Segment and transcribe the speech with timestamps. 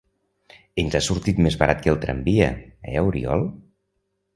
[0.83, 2.51] Ens ha sortit més barat que el tramvia,
[2.95, 3.51] eh Oriol?